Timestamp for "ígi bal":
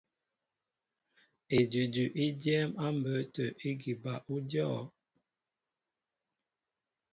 3.69-4.19